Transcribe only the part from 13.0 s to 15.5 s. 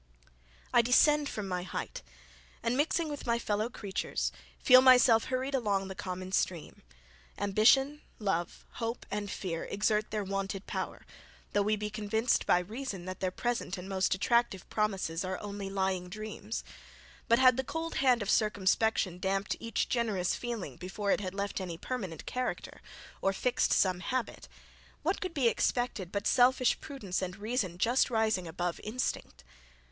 that their present and most attractive promises are